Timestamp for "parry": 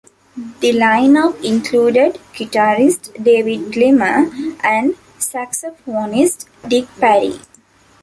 6.99-7.39